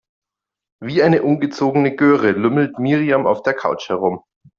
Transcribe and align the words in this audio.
Wie 0.83 1.03
eine 1.03 1.21
ungezogene 1.21 1.95
Göre 1.95 2.31
lümmelt 2.31 2.79
Miriam 2.79 3.27
auf 3.27 3.43
der 3.43 3.53
Couch 3.53 3.87
herum. 3.89 4.23